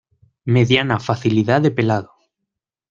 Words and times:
Mediana 0.45 0.99
facilidad 0.99 1.61
de 1.61 1.69
pelado. 1.69 2.11